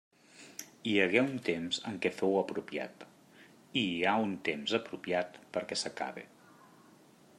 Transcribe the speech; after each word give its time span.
Hi 0.91 0.93
hagué 1.01 1.21
un 1.23 1.35
temps 1.49 1.77
en 1.91 1.99
què 2.05 2.11
fou 2.21 2.33
apropiat, 2.39 3.05
i 3.83 3.85
hi 3.91 4.01
ha 4.05 4.15
un 4.25 4.35
temps 4.49 4.75
apropiat 4.79 5.39
perquè 5.59 5.79
s'acabe. 5.83 6.25